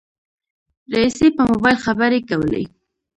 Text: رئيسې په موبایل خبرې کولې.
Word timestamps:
رئيسې 0.93 1.27
په 1.35 1.41
موبایل 1.51 1.77
خبرې 1.85 2.19
کولې. 2.29 2.63